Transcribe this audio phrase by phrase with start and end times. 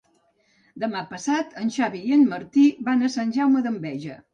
[0.83, 4.25] Demà passat en Xavi i en Martí van a Sant Jaume d'Enveja.